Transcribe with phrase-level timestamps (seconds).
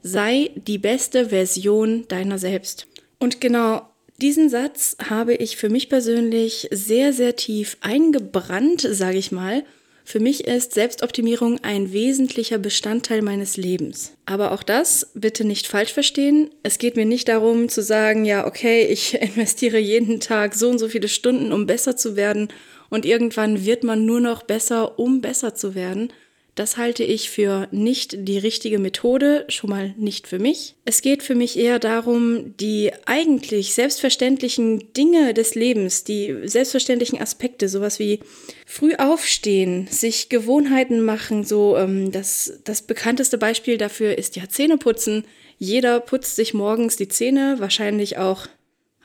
[0.01, 2.87] sei die beste Version deiner selbst.
[3.19, 3.81] Und genau
[4.17, 9.63] diesen Satz habe ich für mich persönlich sehr, sehr tief eingebrannt, sage ich mal,
[10.09, 14.13] für mich ist Selbstoptimierung ein wesentlicher Bestandteil meines Lebens.
[14.25, 16.49] Aber auch das bitte nicht falsch verstehen.
[16.63, 20.79] Es geht mir nicht darum zu sagen, ja, okay, ich investiere jeden Tag so und
[20.79, 22.47] so viele Stunden, um besser zu werden
[22.89, 26.11] und irgendwann wird man nur noch besser, um besser zu werden,
[26.59, 30.75] das halte ich für nicht die richtige Methode, schon mal nicht für mich.
[30.83, 37.69] Es geht für mich eher darum, die eigentlich selbstverständlichen Dinge des Lebens, die selbstverständlichen Aspekte,
[37.69, 38.19] sowas wie
[38.65, 45.23] früh aufstehen, sich Gewohnheiten machen, so ähm, das, das bekannteste Beispiel dafür ist ja Zähneputzen.
[45.59, 48.47] Jeder putzt sich morgens die Zähne, wahrscheinlich auch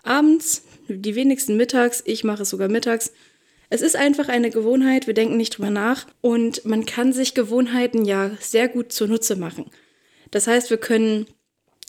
[0.02, 3.12] abends, die wenigsten mittags, ich mache es sogar mittags.
[3.70, 8.05] Es ist einfach eine Gewohnheit, wir denken nicht drüber nach und man kann sich Gewohnheiten
[8.05, 9.70] ja sehr gut zunutze machen.
[10.30, 11.27] Das heißt, wir können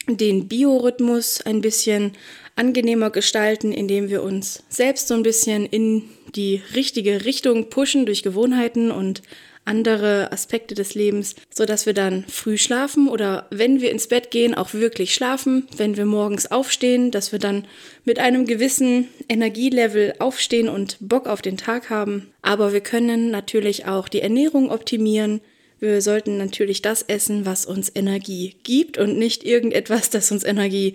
[0.08, 2.14] den Biorhythmus ein bisschen
[2.56, 6.04] angenehmer gestalten, indem wir uns selbst so ein bisschen in
[6.36, 9.22] die richtige Richtung pushen durch Gewohnheiten und
[9.66, 14.32] andere Aspekte des Lebens, so dass wir dann früh schlafen oder wenn wir ins Bett
[14.32, 17.66] gehen, auch wirklich schlafen, wenn wir morgens aufstehen, dass wir dann
[18.06, 22.32] mit einem gewissen Energielevel aufstehen und Bock auf den Tag haben.
[22.42, 25.42] Aber wir können natürlich auch die Ernährung optimieren.
[25.80, 30.94] Wir sollten natürlich das essen, was uns Energie gibt und nicht irgendetwas, das uns Energie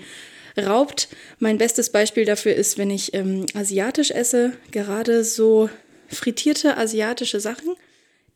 [0.56, 1.08] raubt.
[1.38, 5.68] Mein bestes Beispiel dafür ist, wenn ich ähm, asiatisch esse, gerade so
[6.08, 7.76] frittierte asiatische Sachen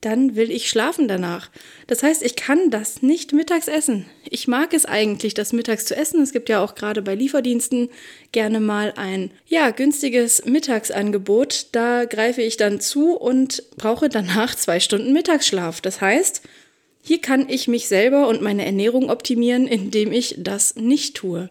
[0.04, 1.50] dann will ich schlafen danach.
[1.86, 4.06] Das heißt, ich kann das nicht mittags essen.
[4.28, 6.22] Ich mag es eigentlich, das mittags zu essen.
[6.22, 7.88] Es gibt ja auch gerade bei Lieferdiensten
[8.32, 11.68] gerne mal ein, ja, günstiges Mittagsangebot.
[11.72, 15.80] Da greife ich dann zu und brauche danach zwei Stunden Mittagsschlaf.
[15.80, 16.42] Das heißt,
[17.02, 21.50] hier kann ich mich selber und meine Ernährung optimieren, indem ich das nicht tue.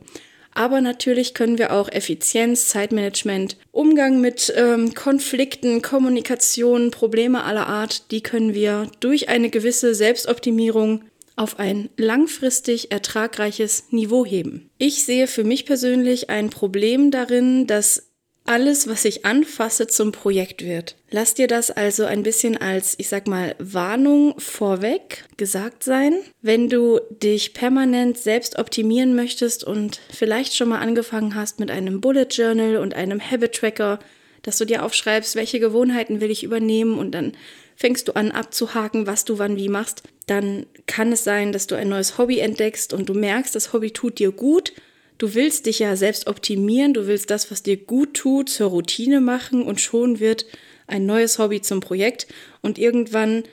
[0.54, 8.12] Aber natürlich können wir auch Effizienz, Zeitmanagement, Umgang mit ähm, Konflikten, Kommunikation, Probleme aller Art,
[8.12, 11.04] die können wir durch eine gewisse Selbstoptimierung
[11.36, 14.70] auf ein langfristig ertragreiches Niveau heben.
[14.78, 18.13] Ich sehe für mich persönlich ein Problem darin, dass
[18.46, 20.96] alles, was ich anfasse, zum Projekt wird.
[21.10, 26.16] Lass dir das also ein bisschen als, ich sag mal, Warnung vorweg gesagt sein.
[26.42, 32.02] Wenn du dich permanent selbst optimieren möchtest und vielleicht schon mal angefangen hast mit einem
[32.02, 34.00] Bullet Journal und einem Habit Tracker,
[34.42, 37.34] dass du dir aufschreibst, welche Gewohnheiten will ich übernehmen und dann
[37.76, 41.76] fängst du an abzuhaken, was du wann wie machst, dann kann es sein, dass du
[41.76, 44.74] ein neues Hobby entdeckst und du merkst, das Hobby tut dir gut
[45.24, 49.22] Du willst dich ja selbst optimieren, du willst das, was dir gut tut, zur Routine
[49.22, 50.46] machen und schon wird
[50.86, 52.28] ein neues Hobby zum Projekt
[52.62, 53.44] und irgendwann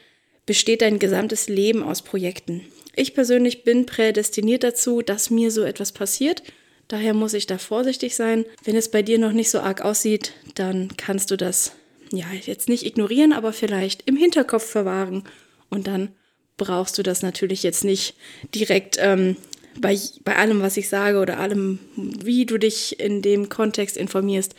[0.46, 2.62] besteht dein gesamtes Leben aus Projekten.
[2.96, 6.42] Ich persönlich bin prädestiniert dazu, dass mir so etwas passiert.
[6.88, 8.46] Daher muss ich da vorsichtig sein.
[8.64, 11.76] Wenn es bei dir noch nicht so arg aussieht, dann kannst du das
[12.10, 15.22] ja jetzt nicht ignorieren, aber vielleicht im Hinterkopf verwahren
[15.68, 16.08] und dann
[16.56, 18.16] brauchst du das natürlich jetzt nicht
[18.56, 19.36] direkt ähm,
[19.78, 24.54] bei, bei allem, was ich sage oder allem, wie du dich in dem Kontext informierst,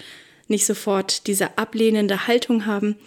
[0.48, 2.98] nicht sofort diese ablehnende Haltung haben.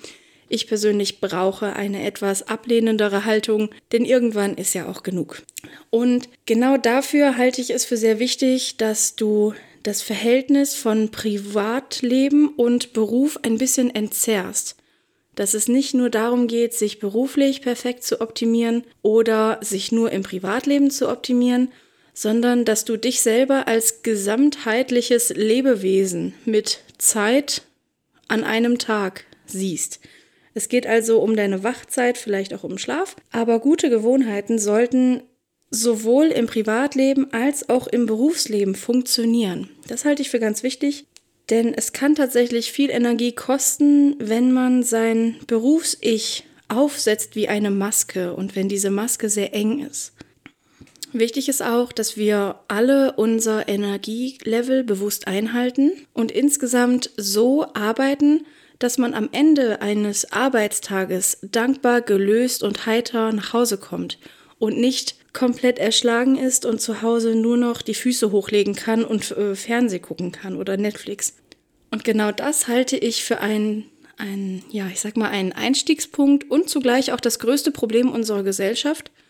[0.49, 5.43] Ich persönlich brauche eine etwas ablehnendere Haltung, denn irgendwann ist ja auch genug.
[5.91, 12.49] Und genau dafür halte ich es für sehr wichtig, dass du das Verhältnis von Privatleben
[12.49, 14.77] und Beruf ein bisschen entzerrst.
[15.35, 20.23] Dass es nicht nur darum geht, sich beruflich perfekt zu optimieren oder sich nur im
[20.23, 21.71] Privatleben zu optimieren,
[22.15, 27.63] sondern dass du dich selber als gesamtheitliches Lebewesen mit Zeit
[28.29, 30.01] an einem Tag siehst.
[30.55, 35.23] Es geht also um deine Wachzeit, vielleicht auch um Schlaf, aber gute Gewohnheiten sollten
[35.71, 39.69] sowohl im Privatleben als auch im Berufsleben funktionieren.
[39.89, 41.07] Das halte ich für ganz wichtig,
[41.51, 48.35] denn es kann tatsächlich viel Energie kosten, wenn man sein Berufs-Ich aufsetzt wie eine Maske
[48.35, 50.14] und wenn diese Maske sehr eng ist.
[51.17, 58.45] Wichtig ist auch, dass wir alle unser Energielevel bewusst einhalten und insgesamt so arbeiten,
[58.81, 64.19] dass man am Ende eines Arbeitstages dankbar, gelöst und heiter nach Hause kommt
[64.59, 69.31] und nicht komplett erschlagen ist und zu Hause nur noch die Füße hochlegen kann und
[69.31, 71.35] äh, Fernseh gucken kann oder Netflix.
[71.93, 73.85] Und genau das halte ich für einen,
[74.17, 79.13] einen, ja, ich sag mal, einen Einstiegspunkt und zugleich auch das größte Problem unserer Gesellschaft–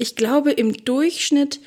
[0.00, 1.60] ich glaube, im Durchschnitt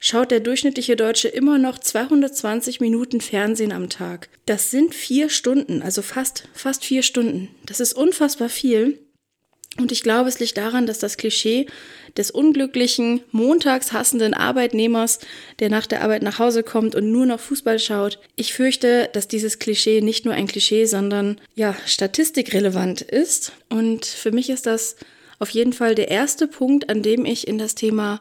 [0.00, 4.28] schaut der durchschnittliche Deutsche immer noch 220 Minuten Fernsehen am Tag.
[4.46, 7.48] Das sind vier Stunden, also fast, fast vier Stunden.
[7.66, 8.98] Das ist unfassbar viel.
[9.76, 11.66] Und ich glaube, es liegt daran, dass das Klischee
[12.16, 15.20] des unglücklichen, montags hassenden Arbeitnehmers,
[15.60, 19.28] der nach der Arbeit nach Hause kommt und nur noch Fußball schaut, ich fürchte, dass
[19.28, 23.52] dieses Klischee nicht nur ein Klischee, sondern ja, statistikrelevant ist.
[23.68, 24.96] Und für mich ist das
[25.38, 28.20] auf jeden Fall der erste Punkt, an dem ich in das Thema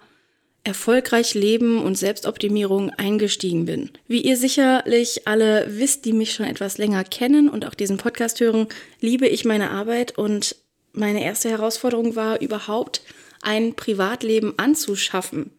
[0.64, 3.90] erfolgreich leben und Selbstoptimierung eingestiegen bin.
[4.08, 8.42] Wie ihr sicherlich alle wisst, die mich schon etwas länger kennen und auch diesen Podcast
[8.42, 8.68] hören,
[9.00, 10.58] liebe ich meine Arbeit und
[10.92, 13.02] meine erste Herausforderung war überhaupt
[13.42, 15.52] ein Privatleben anzuschaffen.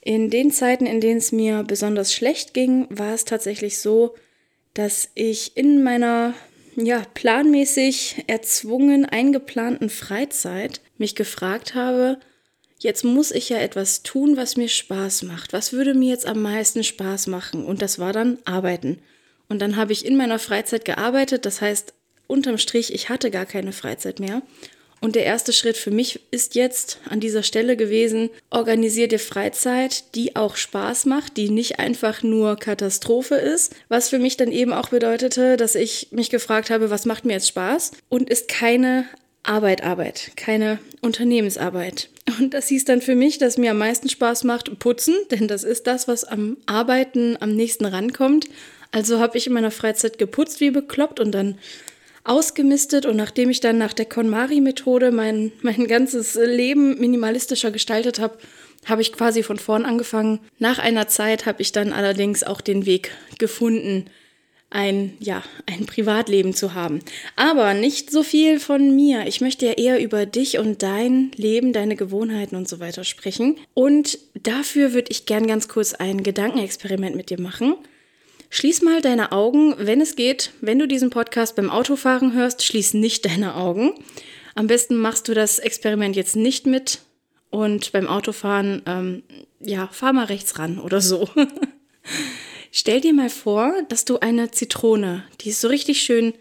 [0.00, 4.14] In den Zeiten, in denen es mir besonders schlecht ging, war es tatsächlich so,
[4.72, 6.34] dass ich in meiner
[6.76, 12.18] ja, planmäßig erzwungen eingeplanten Freizeit mich gefragt habe,
[12.78, 15.52] jetzt muss ich ja etwas tun, was mir Spaß macht.
[15.52, 17.64] Was würde mir jetzt am meisten Spaß machen?
[17.64, 19.00] Und das war dann Arbeiten.
[19.48, 21.94] Und dann habe ich in meiner Freizeit gearbeitet, das heißt,
[22.26, 24.42] unterm Strich, ich hatte gar keine Freizeit mehr.
[25.00, 30.14] Und der erste Schritt für mich ist jetzt an dieser Stelle gewesen, organisier dir Freizeit,
[30.14, 33.74] die auch Spaß macht, die nicht einfach nur Katastrophe ist.
[33.88, 37.34] Was für mich dann eben auch bedeutete, dass ich mich gefragt habe, was macht mir
[37.34, 37.92] jetzt Spaß?
[38.08, 39.04] Und ist keine
[39.44, 42.08] Arbeit, Arbeit, keine Unternehmensarbeit.
[42.38, 45.62] Und das hieß dann für mich, dass mir am meisten Spaß macht, putzen, denn das
[45.62, 48.48] ist das, was am Arbeiten am nächsten rankommt.
[48.90, 51.58] Also habe ich in meiner Freizeit geputzt wie bekloppt und dann
[52.24, 58.38] ausgemistet und nachdem ich dann nach der KonMari-Methode mein, mein ganzes Leben minimalistischer gestaltet habe,
[58.86, 60.40] habe ich quasi von vorn angefangen.
[60.58, 64.06] Nach einer Zeit habe ich dann allerdings auch den Weg gefunden,
[64.74, 67.00] ein, ja, ein Privatleben zu haben.
[67.36, 69.26] Aber nicht so viel von mir.
[69.26, 73.56] Ich möchte ja eher über dich und dein Leben, deine Gewohnheiten und so weiter sprechen.
[73.72, 77.76] Und dafür würde ich gern ganz kurz ein Gedankenexperiment mit dir machen.
[78.50, 80.50] Schließ mal deine Augen, wenn es geht.
[80.60, 83.94] Wenn du diesen Podcast beim Autofahren hörst, schließ nicht deine Augen.
[84.56, 87.00] Am besten machst du das Experiment jetzt nicht mit
[87.50, 89.22] und beim Autofahren, ähm,
[89.60, 91.28] ja, fahr mal rechts ran oder so.
[92.76, 96.34] Stell dir mal vor, dass du eine Zitrone, die ist so richtig schön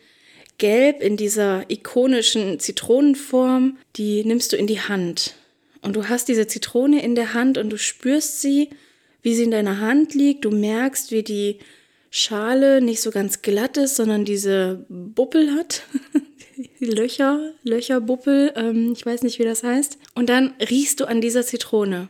[0.58, 5.36] gelb in dieser ikonischen Zitronenform, die nimmst du in die Hand.
[5.84, 8.72] Und du hast diese Zitrone in der Hand und du spürst sie,
[9.22, 10.44] wie sie in deiner Hand liegt.
[10.46, 11.60] Du merkst, wie die
[12.10, 15.84] Schale nicht so ganz glatt ist, sondern diese Buppel hat.
[16.80, 20.00] Löcher, Löcherbuppel, ähm, ich weiß nicht, wie das heißt.
[20.16, 22.10] Und dann riechst du an dieser Zitrone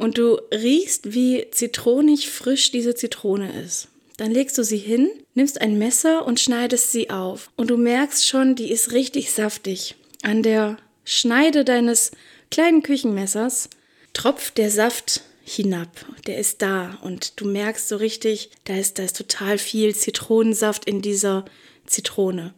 [0.00, 3.88] und du riechst, wie zitronig frisch diese Zitrone ist.
[4.16, 7.50] Dann legst du sie hin, nimmst ein Messer und schneidest sie auf.
[7.54, 9.96] Und du merkst schon, die ist richtig saftig.
[10.22, 12.12] An der Schneide deines
[12.50, 13.68] kleinen Küchenmessers
[14.14, 16.06] tropft der Saft hinab.
[16.26, 20.86] Der ist da und du merkst so richtig, da ist, da ist total viel Zitronensaft
[20.86, 21.44] in dieser
[21.84, 22.54] Zitrone.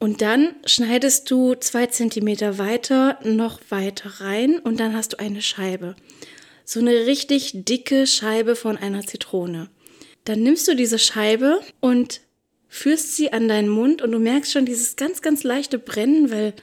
[0.00, 5.40] Und dann schneidest du zwei Zentimeter weiter noch weiter rein und dann hast du eine
[5.40, 5.94] Scheibe
[6.64, 9.68] so eine richtig dicke Scheibe von einer Zitrone.
[10.24, 12.20] Dann nimmst du diese Scheibe und
[12.68, 16.54] führst sie an deinen Mund und du merkst schon dieses ganz, ganz leichte Brennen, weil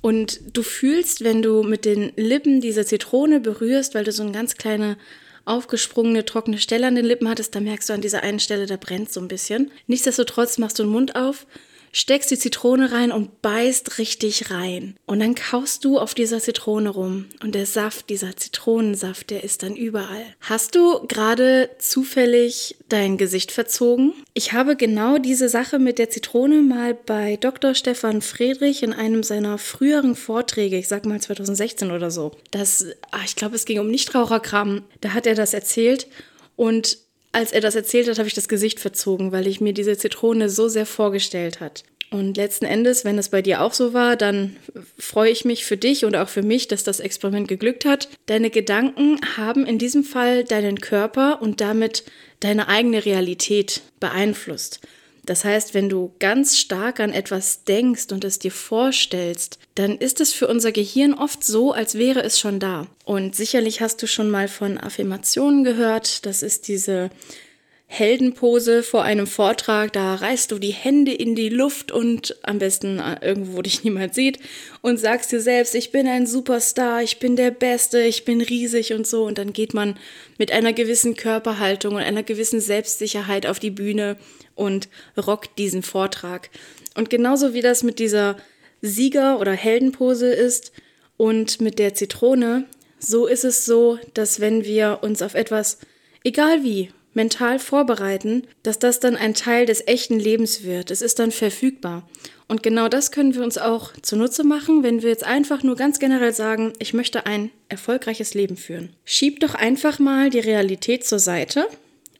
[0.00, 4.32] und du fühlst, wenn du mit den Lippen diese Zitrone berührst, weil du so eine
[4.32, 4.96] ganz kleine
[5.44, 8.76] aufgesprungene, trockene Stelle an den Lippen hattest, da merkst du an dieser einen Stelle, da
[8.76, 9.70] brennt so ein bisschen.
[9.86, 11.46] Nichtsdestotrotz machst du den Mund auf
[11.92, 14.96] steckst die Zitrone rein und beißt richtig rein.
[15.06, 17.26] Und dann kaust du auf dieser Zitrone rum.
[17.42, 20.24] Und der Saft, dieser Zitronensaft, der ist dann überall.
[20.40, 24.12] Hast du gerade zufällig dein Gesicht verzogen?
[24.34, 27.74] Ich habe genau diese Sache mit der Zitrone mal bei Dr.
[27.74, 32.32] Stefan Friedrich in einem seiner früheren Vorträge, ich sag mal 2016 oder so.
[32.50, 34.82] Das, ach, ich glaube, es ging um Nichtraucherkram.
[35.00, 36.06] Da hat er das erzählt.
[36.56, 36.98] Und
[37.32, 40.48] als er das erzählt hat, habe ich das Gesicht verzogen, weil ich mir diese Zitrone
[40.48, 41.84] so sehr vorgestellt hat.
[42.10, 44.56] Und letzten Endes, wenn es bei dir auch so war, dann
[44.98, 48.08] freue ich mich für dich und auch für mich, dass das Experiment geglückt hat.
[48.26, 52.04] Deine Gedanken haben in diesem Fall deinen Körper und damit
[52.40, 54.80] deine eigene Realität beeinflusst.
[55.28, 60.22] Das heißt, wenn du ganz stark an etwas denkst und es dir vorstellst, dann ist
[60.22, 62.86] es für unser Gehirn oft so, als wäre es schon da.
[63.04, 66.24] Und sicherlich hast du schon mal von Affirmationen gehört.
[66.24, 67.10] Das ist diese
[67.90, 72.98] Heldenpose vor einem Vortrag, da reißt du die Hände in die Luft und am besten
[72.98, 74.38] äh, irgendwo, wo dich niemand sieht
[74.82, 78.92] und sagst dir selbst, ich bin ein Superstar, ich bin der Beste, ich bin riesig
[78.92, 79.24] und so.
[79.24, 79.98] Und dann geht man
[80.36, 84.18] mit einer gewissen Körperhaltung und einer gewissen Selbstsicherheit auf die Bühne
[84.54, 86.50] und rockt diesen Vortrag.
[86.94, 88.36] Und genauso wie das mit dieser
[88.82, 90.72] Sieger- oder Heldenpose ist
[91.16, 92.66] und mit der Zitrone,
[92.98, 95.78] so ist es so, dass wenn wir uns auf etwas,
[96.22, 100.90] egal wie, mental vorbereiten, dass das dann ein Teil des echten Lebens wird.
[100.90, 102.08] Es ist dann verfügbar.
[102.46, 105.98] Und genau das können wir uns auch zunutze machen, wenn wir jetzt einfach nur ganz
[105.98, 108.90] generell sagen, ich möchte ein erfolgreiches Leben führen.
[109.04, 111.66] Schieb doch einfach mal die Realität zur Seite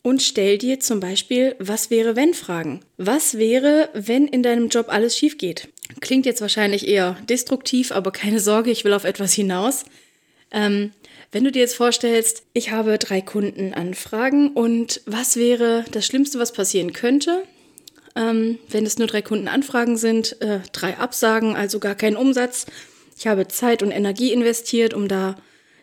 [0.02, 2.80] und stell dir zum Beispiel, was wäre wenn Fragen.
[2.96, 5.68] Was wäre, wenn in deinem Job alles schief geht?
[6.00, 9.84] Klingt jetzt wahrscheinlich eher destruktiv, aber keine Sorge, ich will auf etwas hinaus.
[10.50, 10.92] Ähm,
[11.30, 16.52] wenn du dir jetzt vorstellst, ich habe drei Kundenanfragen und was wäre das Schlimmste, was
[16.52, 17.42] passieren könnte,
[18.16, 22.66] ähm, wenn es nur drei Kundenanfragen sind, äh, drei Absagen, also gar keinen Umsatz.
[23.18, 25.36] Ich habe Zeit und Energie investiert, um da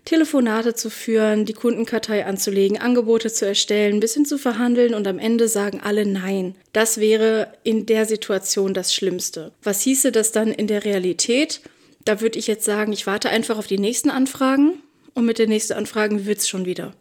[0.06, 5.18] Telefonate zu führen, die Kundenkartei anzulegen, Angebote zu erstellen, ein bisschen zu verhandeln und am
[5.18, 6.56] Ende sagen alle Nein.
[6.74, 9.52] Das wäre in der Situation das Schlimmste.
[9.64, 11.62] Was hieße das dann in der Realität?
[12.04, 14.82] Da würde ich jetzt sagen, ich warte einfach auf die nächsten Anfragen
[15.16, 16.94] und mit der nächsten Anfrage wird's schon wieder.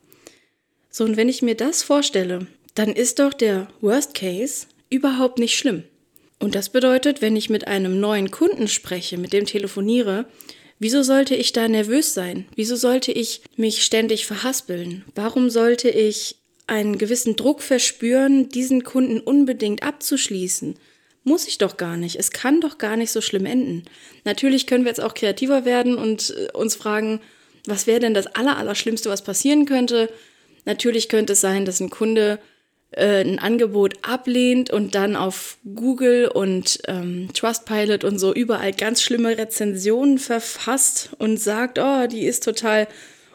[0.89, 5.59] So, und wenn ich mir das vorstelle, dann ist doch der Worst Case überhaupt nicht
[5.59, 5.85] schlimm.
[6.39, 10.27] Und das bedeutet, wenn ich mit einem neuen Kunden spreche, mit dem telefoniere,
[10.79, 12.47] wieso sollte ich da nervös sein?
[12.55, 15.05] Wieso sollte ich mich ständig verhaspeln?
[15.15, 20.77] Warum sollte ich einen gewissen Druck verspüren, diesen Kunden unbedingt abzuschließen?
[21.25, 22.17] Muss ich doch gar nicht.
[22.17, 23.85] Es kann doch gar nicht so schlimm enden.
[24.25, 27.21] Natürlich können wir jetzt auch kreativer werden und äh, uns fragen,
[27.67, 30.11] was wäre denn das Allerallerschlimmste, was passieren könnte?
[30.65, 32.39] Natürlich könnte es sein, dass ein Kunde
[32.91, 39.03] äh, ein Angebot ablehnt und dann auf Google und ähm, Trustpilot und so überall ganz
[39.03, 42.87] schlimme Rezensionen verfasst und sagt, oh, die ist total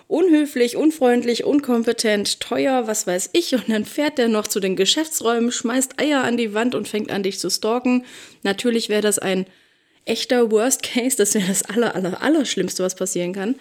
[0.07, 3.53] unhöflich, unfreundlich, unkompetent, teuer, was weiß ich.
[3.53, 7.11] Und dann fährt der noch zu den Geschäftsräumen, schmeißt Eier an die Wand und fängt
[7.11, 8.05] an, dich zu stalken.
[8.43, 9.45] Natürlich wäre das ein
[10.05, 13.55] echter Worst Case, das wäre das aller, aller, aller Schlimmste, was passieren kann.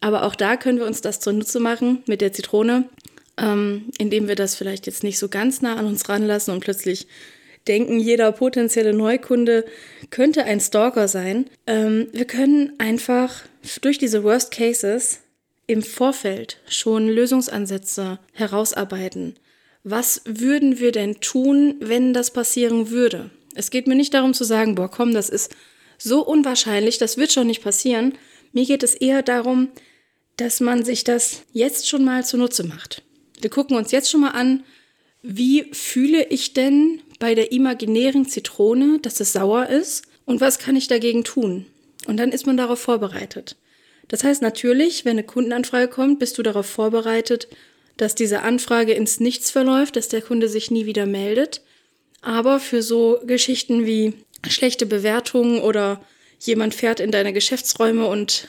[0.00, 2.88] Aber auch da können wir uns das zunutze machen mit der Zitrone,
[3.36, 7.06] ähm, indem wir das vielleicht jetzt nicht so ganz nah an uns ranlassen und plötzlich
[7.68, 9.64] denken, jeder potenzielle Neukunde
[10.10, 11.48] könnte ein Stalker sein.
[11.66, 13.42] Ähm, wir können einfach
[13.82, 15.20] durch diese Worst Cases
[15.66, 19.34] im Vorfeld schon Lösungsansätze herausarbeiten.
[19.84, 23.30] Was würden wir denn tun, wenn das passieren würde?
[23.54, 25.54] Es geht mir nicht darum zu sagen, boah, komm, das ist
[25.96, 28.14] so unwahrscheinlich, das wird schon nicht passieren.
[28.52, 29.68] Mir geht es eher darum,
[30.40, 33.02] dass man sich das jetzt schon mal zunutze macht.
[33.40, 34.64] Wir gucken uns jetzt schon mal an,
[35.22, 40.76] wie fühle ich denn bei der imaginären Zitrone, dass es sauer ist und was kann
[40.76, 41.66] ich dagegen tun?
[42.06, 43.56] Und dann ist man darauf vorbereitet.
[44.08, 47.48] Das heißt natürlich, wenn eine Kundenanfrage kommt, bist du darauf vorbereitet,
[47.98, 51.60] dass diese Anfrage ins Nichts verläuft, dass der Kunde sich nie wieder meldet.
[52.22, 54.14] Aber für so Geschichten wie
[54.48, 56.00] schlechte Bewertungen oder
[56.38, 58.48] jemand fährt in deine Geschäftsräume und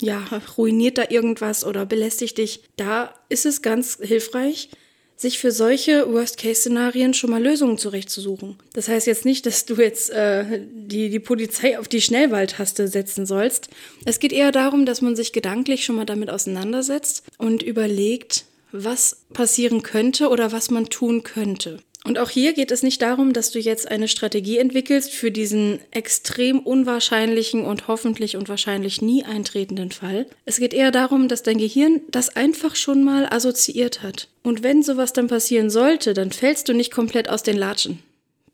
[0.00, 0.24] ja,
[0.56, 4.70] ruiniert da irgendwas oder belästigt dich, da ist es ganz hilfreich,
[5.16, 8.56] sich für solche Worst-Case-Szenarien schon mal Lösungen zurechtzusuchen.
[8.74, 13.24] Das heißt jetzt nicht, dass du jetzt äh, die, die Polizei auf die Schnellwaldtaste setzen
[13.24, 13.70] sollst.
[14.04, 19.24] Es geht eher darum, dass man sich gedanklich schon mal damit auseinandersetzt und überlegt, was
[19.32, 21.78] passieren könnte oder was man tun könnte.
[22.06, 25.80] Und auch hier geht es nicht darum, dass du jetzt eine Strategie entwickelst für diesen
[25.90, 30.26] extrem unwahrscheinlichen und hoffentlich und wahrscheinlich nie eintretenden Fall.
[30.44, 34.28] Es geht eher darum, dass dein Gehirn das einfach schon mal assoziiert hat.
[34.44, 37.98] Und wenn sowas dann passieren sollte, dann fällst du nicht komplett aus den Latschen.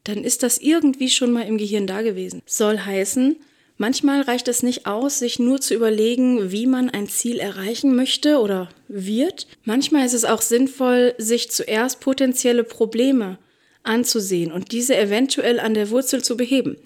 [0.04, 2.40] Dann ist das irgendwie schon mal im Gehirn da gewesen.
[2.46, 3.36] Soll heißen,
[3.78, 8.38] Manchmal reicht es nicht aus, sich nur zu überlegen, wie man ein Ziel erreichen möchte
[8.38, 9.48] oder wird.
[9.64, 13.38] Manchmal ist es auch sinnvoll, sich zuerst potenzielle Probleme
[13.84, 16.76] anzusehen und diese eventuell an der Wurzel zu beheben.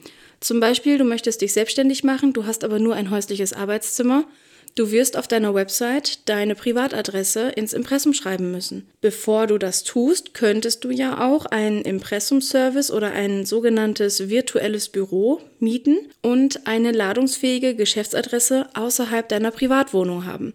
[0.41, 4.27] Zum Beispiel, du möchtest dich selbstständig machen, du hast aber nur ein häusliches Arbeitszimmer,
[4.77, 8.87] Du wirst auf deiner Website deine Privatadresse ins Impressum schreiben müssen.
[9.01, 15.41] Bevor du das tust, könntest du ja auch einen Impressumservice oder ein sogenanntes virtuelles Büro
[15.61, 20.53] mieten und eine ladungsfähige Geschäftsadresse außerhalb deiner Privatwohnung haben.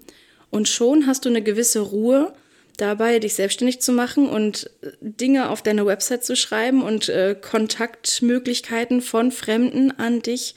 [0.52, 2.32] Und schon hast du eine gewisse Ruhe
[2.78, 4.70] dabei, dich selbstständig zu machen und
[5.02, 10.56] Dinge auf deine Website zu schreiben und äh, Kontaktmöglichkeiten von Fremden an dich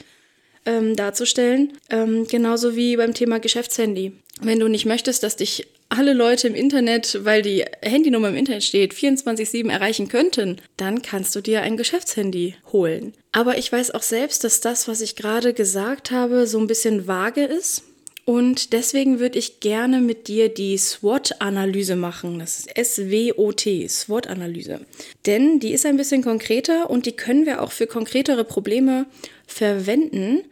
[0.66, 1.74] ähm, darzustellen.
[1.90, 4.12] Ähm, genauso wie beim Thema Geschäftshandy.
[4.40, 8.64] Wenn du nicht möchtest, dass dich alle Leute im Internet, weil die Handynummer im Internet
[8.64, 13.12] steht, 24-7 erreichen könnten, dann kannst du dir ein Geschäftshandy holen.
[13.32, 17.06] Aber ich weiß auch selbst, dass das, was ich gerade gesagt habe, so ein bisschen
[17.06, 17.84] vage ist.
[18.24, 22.38] Und deswegen würde ich gerne mit dir die SWOT-Analyse machen.
[22.38, 24.80] Das ist S-W-O-T, SWOT-Analyse.
[25.26, 29.06] Denn die ist ein bisschen konkreter und die können wir auch für konkretere Probleme
[29.46, 30.44] verwenden.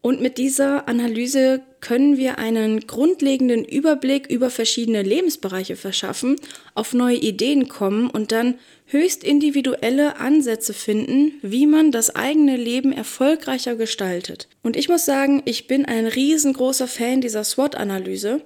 [0.00, 6.36] Und mit dieser Analyse können wir einen grundlegenden Überblick über verschiedene Lebensbereiche verschaffen,
[6.74, 8.54] auf neue Ideen kommen und dann
[8.86, 14.48] höchst individuelle Ansätze finden, wie man das eigene Leben erfolgreicher gestaltet.
[14.62, 18.42] Und ich muss sagen, ich bin ein riesengroßer Fan dieser SWOT-Analyse.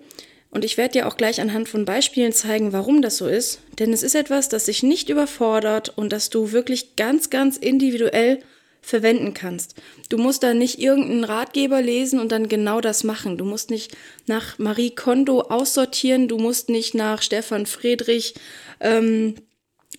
[0.51, 3.61] Und ich werde dir auch gleich anhand von Beispielen zeigen, warum das so ist.
[3.79, 8.41] Denn es ist etwas, das sich nicht überfordert und das du wirklich ganz, ganz individuell
[8.81, 9.75] verwenden kannst.
[10.09, 13.37] Du musst da nicht irgendeinen Ratgeber lesen und dann genau das machen.
[13.37, 13.97] Du musst nicht
[14.27, 18.35] nach Marie Kondo aussortieren, du musst nicht nach Stefan Friedrich
[18.81, 19.35] ähm,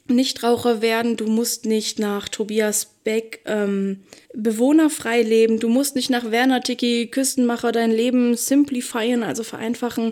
[0.07, 6.31] Nichtraucher werden, du musst nicht nach Tobias Beck ähm, bewohnerfrei leben, du musst nicht nach
[6.31, 10.11] Werner Tiki Küstenmacher dein Leben simplifieren, also vereinfachen.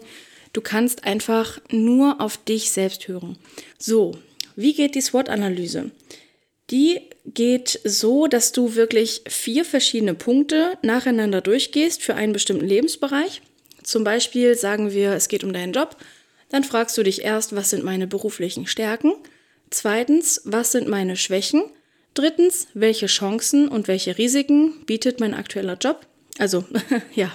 [0.54, 3.38] Du kannst einfach nur auf dich selbst hören.
[3.78, 4.18] So,
[4.56, 5.92] wie geht die SWOT-Analyse?
[6.72, 7.00] Die
[7.34, 13.42] geht so, dass du wirklich vier verschiedene Punkte nacheinander durchgehst für einen bestimmten Lebensbereich.
[13.84, 15.98] Zum Beispiel sagen wir, es geht um deinen Job.
[16.50, 19.14] Dann fragst du dich erst, was sind meine beruflichen Stärken?
[19.70, 21.64] Zweitens, was sind meine Schwächen?
[22.16, 26.08] Drittens, welche Chancen und welche Risiken bietet mein aktueller Job?
[26.40, 26.66] Also,
[27.16, 27.32] ja.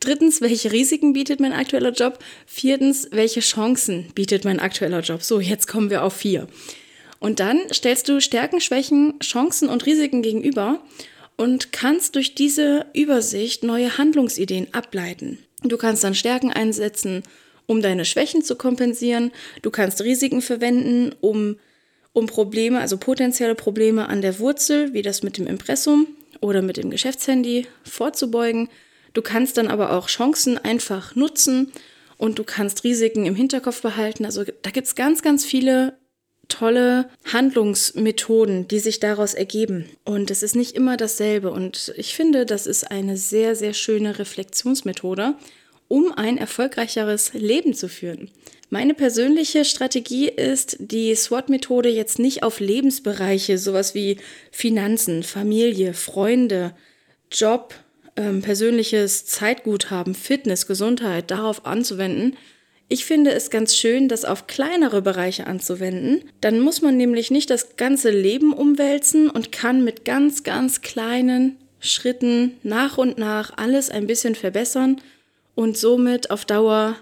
[0.00, 2.18] Drittens, welche Risiken bietet mein aktueller Job?
[2.46, 5.22] Viertens, welche Chancen bietet mein aktueller Job?
[5.22, 6.48] So, jetzt kommen wir auf vier.
[7.24, 10.80] Und dann stellst du Stärken, Schwächen, Chancen und Risiken gegenüber
[11.38, 15.38] und kannst durch diese Übersicht neue Handlungsideen ableiten.
[15.62, 17.22] Du kannst dann Stärken einsetzen,
[17.64, 19.32] um deine Schwächen zu kompensieren.
[19.62, 21.56] Du kannst Risiken verwenden, um,
[22.12, 26.06] um Probleme, also potenzielle Probleme an der Wurzel, wie das mit dem Impressum
[26.42, 28.68] oder mit dem Geschäftshandy, vorzubeugen.
[29.14, 31.72] Du kannst dann aber auch Chancen einfach nutzen
[32.18, 34.26] und du kannst Risiken im Hinterkopf behalten.
[34.26, 35.94] Also da gibt es ganz, ganz viele
[36.48, 39.86] tolle Handlungsmethoden, die sich daraus ergeben.
[40.04, 41.50] Und es ist nicht immer dasselbe.
[41.50, 45.34] Und ich finde, das ist eine sehr, sehr schöne Reflexionsmethode,
[45.88, 48.30] um ein erfolgreicheres Leben zu führen.
[48.70, 54.18] Meine persönliche Strategie ist, die SWOT-Methode jetzt nicht auf Lebensbereiche, sowas wie
[54.50, 56.74] Finanzen, Familie, Freunde,
[57.30, 57.74] Job,
[58.16, 62.36] ähm, persönliches Zeitguthaben, Fitness, Gesundheit, darauf anzuwenden,
[62.88, 66.22] ich finde es ganz schön, das auf kleinere Bereiche anzuwenden.
[66.40, 71.56] Dann muss man nämlich nicht das ganze Leben umwälzen und kann mit ganz, ganz kleinen
[71.80, 75.00] Schritten nach und nach alles ein bisschen verbessern
[75.54, 76.96] und somit auf Dauer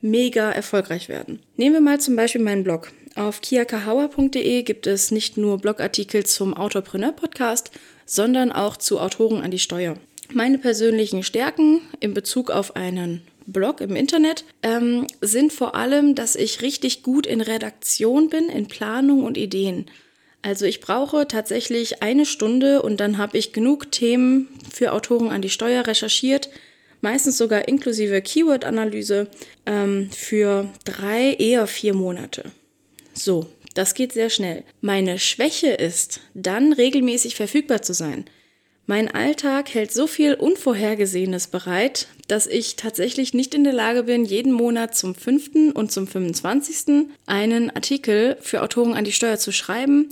[0.00, 1.40] mega erfolgreich werden.
[1.56, 2.92] Nehmen wir mal zum Beispiel meinen Blog.
[3.16, 7.70] Auf kiakahauer.de gibt es nicht nur Blogartikel zum Autopreneur Podcast,
[8.06, 9.96] sondern auch zu Autoren an die Steuer.
[10.32, 16.36] Meine persönlichen Stärken in Bezug auf einen Blog im Internet ähm, sind vor allem, dass
[16.36, 19.86] ich richtig gut in Redaktion bin, in Planung und Ideen.
[20.42, 25.42] Also ich brauche tatsächlich eine Stunde und dann habe ich genug Themen für Autoren an
[25.42, 26.48] die Steuer recherchiert,
[27.02, 29.28] meistens sogar inklusive Keyword-Analyse
[29.66, 32.52] ähm, für drei, eher vier Monate.
[33.12, 34.64] So, das geht sehr schnell.
[34.80, 38.24] Meine Schwäche ist, dann regelmäßig verfügbar zu sein.
[38.90, 44.24] Mein Alltag hält so viel Unvorhergesehenes bereit, dass ich tatsächlich nicht in der Lage bin,
[44.24, 45.74] jeden Monat zum 5.
[45.74, 47.06] und zum 25.
[47.24, 50.08] einen Artikel für Autoren an die Steuer zu schreiben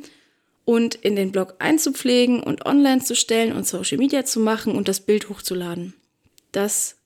[0.64, 4.86] und in den Blog einzupflegen und online zu stellen und Social Media zu machen und
[4.86, 5.94] das Bild hochzuladen.
[6.52, 6.98] Das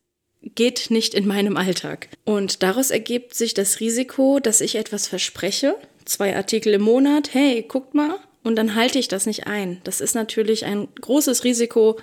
[0.42, 2.08] geht nicht in meinem Alltag.
[2.26, 7.64] Und daraus ergibt sich das Risiko, dass ich etwas verspreche, zwei Artikel im Monat, hey,
[7.66, 9.80] guckt mal, und dann halte ich das nicht ein.
[9.84, 11.98] Das ist natürlich ein großes Risiko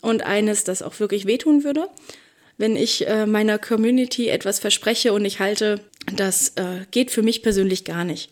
[0.00, 1.88] und eines, das auch wirklich wehtun würde.
[2.58, 5.80] Wenn ich äh, meiner Community etwas verspreche und ich halte,
[6.14, 8.30] das äh, geht für mich persönlich gar nicht.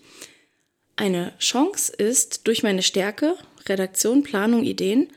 [0.97, 3.37] Eine Chance ist durch meine Stärke,
[3.69, 5.09] Redaktion, Planung, Ideen,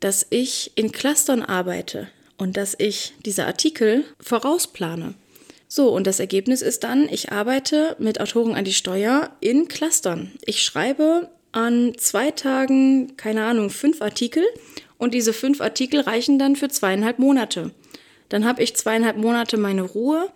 [0.00, 2.08] dass ich in Clustern arbeite.
[2.36, 5.14] und dass ich diese Artikel vorausplane.
[5.68, 10.32] So, und das Ergebnis ist dann, ich arbeite mit Autoren an die Steuer in Clustern.
[10.44, 14.44] Ich schreibe an zwei Tagen, keine Ahnung, fünf Artikel
[14.98, 17.70] und diese fünf Artikel reichen dann für zweieinhalb Monate.
[18.28, 20.28] Dann habe ich zweieinhalb Monate meine Ruhe,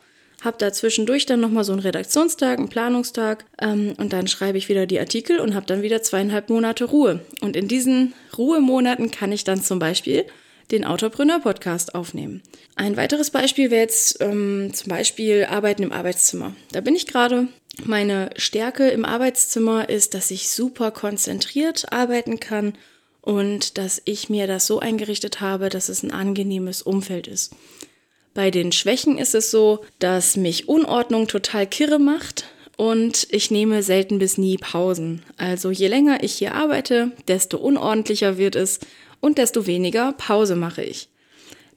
[0.43, 4.69] habe da zwischendurch dann nochmal so einen Redaktionstag, einen Planungstag ähm, und dann schreibe ich
[4.69, 7.21] wieder die Artikel und habe dann wieder zweieinhalb Monate Ruhe.
[7.41, 10.25] Und in diesen Ruhemonaten kann ich dann zum Beispiel
[10.71, 12.43] den Autopreneur-Podcast aufnehmen.
[12.77, 16.55] Ein weiteres Beispiel wäre jetzt ähm, zum Beispiel Arbeiten im Arbeitszimmer.
[16.71, 17.49] Da bin ich gerade.
[17.85, 22.75] Meine Stärke im Arbeitszimmer ist, dass ich super konzentriert arbeiten kann
[23.21, 27.55] und dass ich mir das so eingerichtet habe, dass es ein angenehmes Umfeld ist.
[28.35, 32.45] Bei den Schwächen ist es so, dass mich Unordnung total kirre macht
[32.77, 35.23] und ich nehme selten bis nie Pausen.
[35.37, 38.81] Also je länger ich hier arbeite, desto unordentlicher wird es
[39.21, 41.09] und desto weniger Pause mache ich.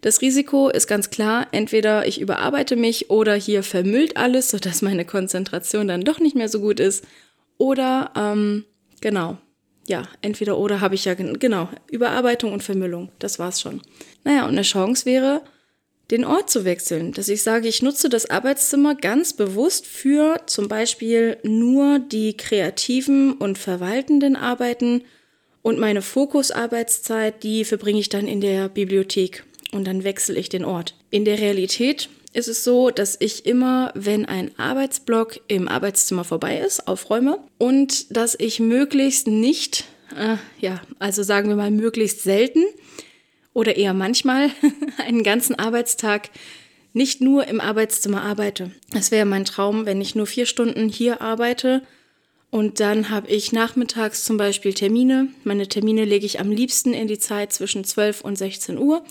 [0.02, 5.06] Das Risiko ist ganz klar, entweder ich überarbeite mich oder hier vermüllt alles, sodass meine
[5.06, 7.06] Konzentration dann doch nicht mehr so gut ist.
[7.60, 8.66] Oder, ähm,
[9.00, 9.38] genau,
[9.88, 13.82] ja, entweder oder habe ich ja, genau, Überarbeitung und Vermüllung, das war's schon.
[14.24, 15.42] Naja, und eine Chance wäre,
[16.10, 20.68] den Ort zu wechseln, dass ich sage, ich nutze das Arbeitszimmer ganz bewusst für zum
[20.68, 25.04] Beispiel nur die kreativen und verwaltenden Arbeiten
[25.62, 30.66] und meine Fokusarbeitszeit, die verbringe ich dann in der Bibliothek und dann wechsle ich den
[30.66, 30.96] Ort.
[31.10, 36.60] In der Realität ist es so, dass ich immer, wenn ein Arbeitsblock im Arbeitszimmer vorbei
[36.60, 42.64] ist, aufräume und dass ich möglichst nicht, äh, ja, also sagen wir mal möglichst selten
[43.54, 44.50] oder eher manchmal
[44.98, 46.30] einen ganzen Arbeitstag
[46.94, 48.72] nicht nur im Arbeitszimmer arbeite.
[48.94, 51.82] Es wäre mein Traum, wenn ich nur vier Stunden hier arbeite
[52.52, 55.30] und dann habe ich nachmittags zum Beispiel Termine.
[55.46, 59.06] Meine Termine lege ich am liebsten in die Zeit zwischen 12 und 16 Uhr,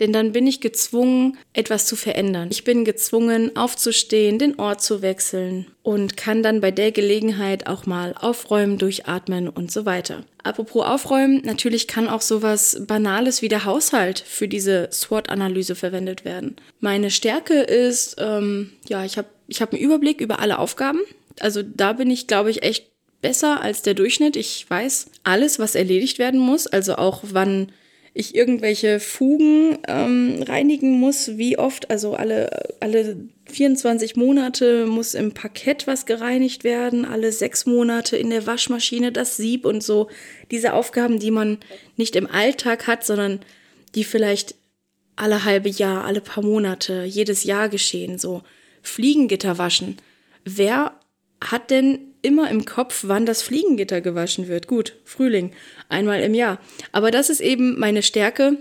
[0.00, 2.48] denn dann bin ich gezwungen, etwas zu verändern.
[2.50, 7.84] Ich bin gezwungen, aufzustehen, den Ort zu wechseln und kann dann bei der Gelegenheit auch
[7.84, 10.24] mal aufräumen, durchatmen und so weiter.
[10.42, 16.56] Apropos aufräumen, natürlich kann auch sowas Banales wie der Haushalt für diese SWOT-Analyse verwendet werden.
[16.80, 21.00] Meine Stärke ist, ähm, ja, ich habe ich hab einen Überblick über alle Aufgaben
[21.40, 24.36] also da bin ich, glaube ich, echt besser als der Durchschnitt.
[24.36, 27.72] Ich weiß alles, was erledigt werden muss, also auch wann
[28.18, 35.32] ich irgendwelche Fugen ähm, reinigen muss, wie oft, also alle, alle 24 Monate muss im
[35.32, 40.08] Parkett was gereinigt werden, alle sechs Monate in der Waschmaschine das Sieb und so.
[40.50, 41.58] Diese Aufgaben, die man
[41.98, 43.40] nicht im Alltag hat, sondern
[43.94, 44.54] die vielleicht
[45.14, 48.42] alle halbe Jahr, alle paar Monate, jedes Jahr geschehen, so
[48.82, 49.98] Fliegengitter waschen.
[50.44, 50.98] Wer
[51.50, 54.66] hat denn immer im Kopf, wann das Fliegengitter gewaschen wird.
[54.66, 55.52] Gut, Frühling,
[55.88, 56.60] einmal im Jahr.
[56.92, 58.58] Aber das ist eben meine Stärke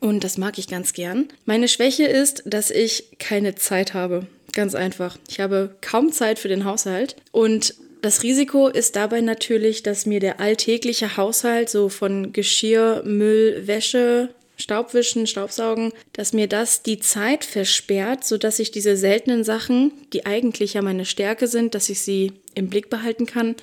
[0.00, 1.28] und das mag ich ganz gern.
[1.44, 4.26] Meine Schwäche ist, dass ich keine Zeit habe.
[4.52, 5.18] Ganz einfach.
[5.28, 10.20] Ich habe kaum Zeit für den Haushalt und das Risiko ist dabei natürlich, dass mir
[10.20, 17.44] der alltägliche Haushalt so von Geschirr, Müll, Wäsche, Staubwischen, Staubsaugen, dass mir das die Zeit
[17.44, 22.32] versperrt, sodass ich diese seltenen Sachen, die eigentlich ja meine Stärke sind, dass ich sie
[22.54, 23.56] im Blick behalten kann,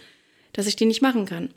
[0.54, 1.50] dass ich die nicht machen kann.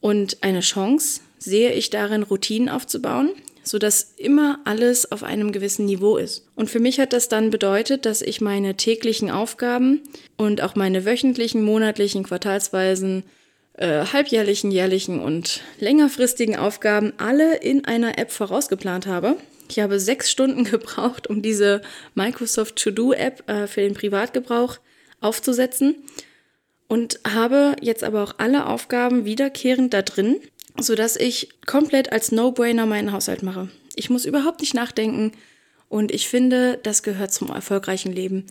[0.00, 3.30] Und eine Chance sehe ich darin, Routinen aufzubauen,
[3.64, 6.46] sodass immer alles auf einem gewissen Niveau ist.
[6.56, 10.02] Und für mich hat das dann bedeutet, dass ich meine täglichen Aufgaben
[10.36, 13.24] und auch meine wöchentlichen, monatlichen, quartalsweisen
[13.74, 19.36] äh, halbjährlichen, jährlichen und längerfristigen Aufgaben alle in einer App vorausgeplant habe.
[19.68, 21.82] Ich habe sechs Stunden gebraucht, um diese
[22.14, 24.78] Microsoft To-Do-App äh, für den Privatgebrauch
[25.20, 25.96] aufzusetzen
[26.88, 30.40] und habe jetzt aber auch alle Aufgaben wiederkehrend da drin,
[30.78, 33.68] sodass ich komplett als No-Brainer meinen Haushalt mache.
[33.94, 35.32] Ich muss überhaupt nicht nachdenken
[35.88, 38.46] und ich finde, das gehört zum erfolgreichen Leben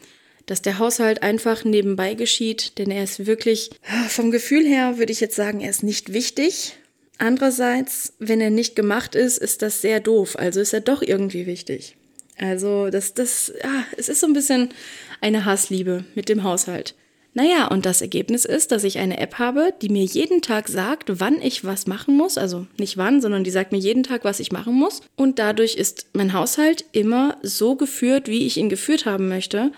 [0.51, 3.69] dass der Haushalt einfach nebenbei geschieht, denn er ist wirklich,
[4.09, 6.73] vom Gefühl her würde ich jetzt sagen, er ist nicht wichtig.
[7.17, 11.45] Andererseits, wenn er nicht gemacht ist, ist das sehr doof, also ist er doch irgendwie
[11.45, 11.95] wichtig.
[12.37, 14.73] Also das, das, ja, es ist so ein bisschen
[15.21, 16.95] eine Hassliebe mit dem Haushalt.
[17.33, 21.21] Naja, und das Ergebnis ist, dass ich eine App habe, die mir jeden Tag sagt,
[21.21, 22.37] wann ich was machen muss.
[22.37, 24.99] Also nicht wann, sondern die sagt mir jeden Tag, was ich machen muss.
[25.15, 29.71] Und dadurch ist mein Haushalt immer so geführt, wie ich ihn geführt haben möchte.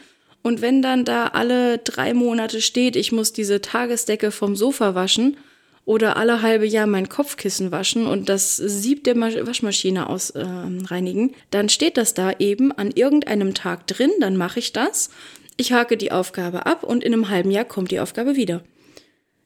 [0.44, 5.38] Und wenn dann da alle drei Monate steht, ich muss diese Tagesdecke vom Sofa waschen
[5.86, 11.70] oder alle halbe Jahr mein Kopfkissen waschen und das Sieb der Waschmaschine ausreinigen, äh, dann
[11.70, 15.10] steht das da eben an irgendeinem Tag drin, dann mache ich das.
[15.56, 18.64] Ich hake die Aufgabe ab und in einem halben Jahr kommt die Aufgabe wieder.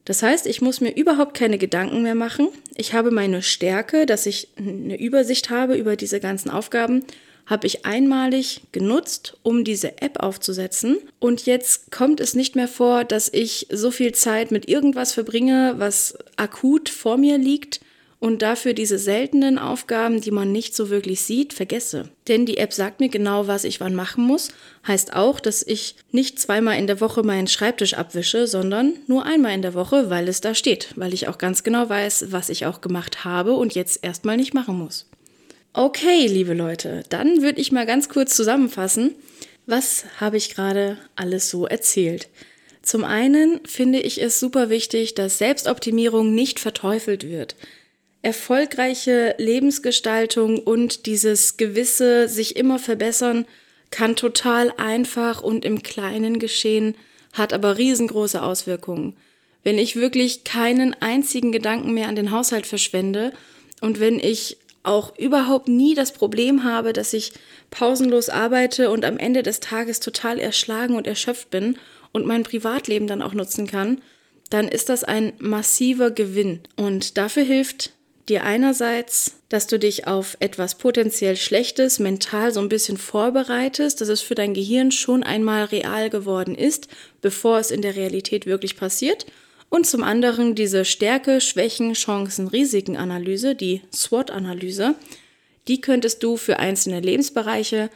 [0.04, 2.48] Das heißt, ich muss mir überhaupt keine Gedanken mehr machen.
[2.76, 7.04] Ich habe meine Stärke, dass ich eine Übersicht habe über diese ganzen Aufgaben,
[7.48, 10.98] habe ich einmalig genutzt, um diese App aufzusetzen.
[11.18, 15.74] Und jetzt kommt es nicht mehr vor, dass ich so viel Zeit mit irgendwas verbringe,
[15.78, 17.80] was akut vor mir liegt
[18.20, 22.08] und dafür diese seltenen Aufgaben, die man nicht so wirklich sieht, vergesse.
[22.26, 24.50] Denn die App sagt mir genau, was ich wann machen muss.
[24.86, 29.54] Heißt auch, dass ich nicht zweimal in der Woche meinen Schreibtisch abwische, sondern nur einmal
[29.54, 32.66] in der Woche, weil es da steht, weil ich auch ganz genau weiß, was ich
[32.66, 35.06] auch gemacht habe und jetzt erstmal nicht machen muss.
[35.72, 39.14] Okay, liebe Leute, dann würde ich mal ganz kurz zusammenfassen,
[39.66, 42.28] was habe ich gerade alles so erzählt.
[42.82, 47.54] Zum einen finde ich es super wichtig, dass Selbstoptimierung nicht verteufelt wird
[48.22, 53.46] erfolgreiche Lebensgestaltung und dieses gewisse sich immer verbessern
[53.90, 56.94] kann total einfach und im Kleinen geschehen,
[57.32, 59.16] hat aber riesengroße Auswirkungen.
[59.64, 63.32] Wenn ich wirklich keinen einzigen Gedanken mehr an den Haushalt verschwende
[63.80, 67.32] und wenn ich auch überhaupt nie das Problem habe, dass ich
[67.70, 71.78] pausenlos arbeite und am Ende des Tages total erschlagen und erschöpft bin
[72.12, 74.00] und mein Privatleben dann auch nutzen kann,
[74.50, 76.60] dann ist das ein massiver Gewinn.
[76.76, 77.92] Und dafür hilft
[78.28, 84.08] dir einerseits, dass du dich auf etwas potenziell Schlechtes mental so ein bisschen vorbereitest, dass
[84.08, 86.88] es für dein Gehirn schon einmal real geworden ist,
[87.20, 89.26] bevor es in der Realität wirklich passiert.
[89.70, 94.94] Und zum anderen diese Stärke, Schwächen, Chancen, Risiken-Analyse, die SWOT-Analyse,
[95.68, 97.90] die könntest du für einzelne Lebensbereiche,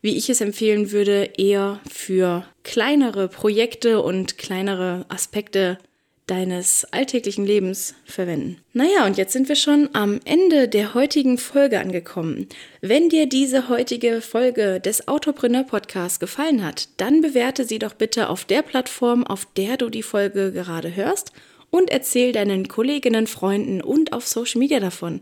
[0.00, 5.78] wie ich es empfehlen würde, eher für kleinere Projekte und kleinere Aspekte
[6.26, 8.58] deines alltäglichen Lebens verwenden.
[8.72, 12.48] Naja, und jetzt sind wir schon am Ende der heutigen Folge angekommen.
[12.80, 18.28] Wenn dir diese heutige Folge des Autopreneur Podcasts gefallen hat, dann bewerte sie doch bitte
[18.28, 21.32] auf der Plattform, auf der du die Folge gerade hörst
[21.70, 25.20] und erzähl deinen Kolleginnen, Freunden und auf Social Media davon.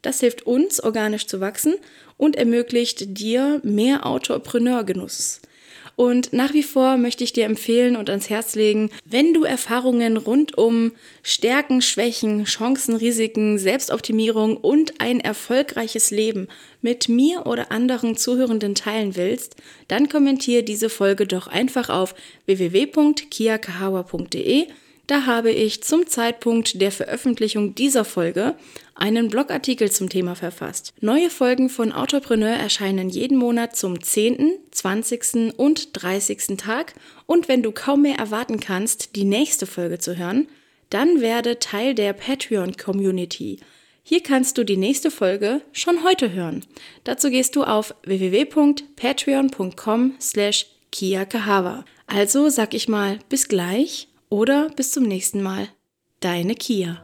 [0.00, 1.74] Das hilft uns, organisch zu wachsen
[2.16, 5.40] und ermöglicht dir mehr Autopreneur-Genuss.
[5.98, 10.16] Und nach wie vor möchte ich dir empfehlen und ans Herz legen, wenn du Erfahrungen
[10.16, 10.92] rund um
[11.24, 16.46] Stärken, Schwächen, Chancen, Risiken, Selbstoptimierung und ein erfolgreiches Leben
[16.82, 19.56] mit mir oder anderen Zuhörenden teilen willst,
[19.88, 22.14] dann kommentiere diese Folge doch einfach auf
[22.46, 24.68] www.kiakahawa.de
[25.08, 28.54] da habe ich zum Zeitpunkt der Veröffentlichung dieser Folge
[28.94, 30.92] einen Blogartikel zum Thema verfasst.
[31.00, 35.54] Neue Folgen von Autopreneur erscheinen jeden Monat zum 10., 20.
[35.56, 36.58] und 30.
[36.58, 36.92] Tag
[37.24, 40.46] und wenn du kaum mehr erwarten kannst, die nächste Folge zu hören,
[40.90, 43.60] dann werde Teil der Patreon Community.
[44.02, 46.66] Hier kannst du die nächste Folge schon heute hören.
[47.04, 51.86] Dazu gehst du auf www.patreon.com slash kiakahawa.
[52.06, 55.68] Also sag ich mal bis gleich oder bis zum nächsten Mal.
[56.20, 57.02] Deine Kia.